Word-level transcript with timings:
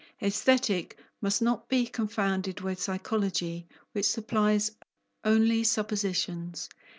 Aesthetic 0.19 0.97
must 1.21 1.43
not 1.43 1.69
be 1.69 1.85
confounded 1.85 2.59
with 2.59 2.81
Psychology, 2.81 3.67
which 3.93 4.07
supplies 4.09 4.71
only 5.23 5.63
suppositions. 5.63 6.67